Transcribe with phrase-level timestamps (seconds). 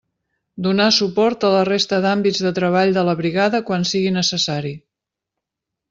[0.67, 4.77] Donar suport a la resta d'àmbits de treball de la brigada quan sigui necessari.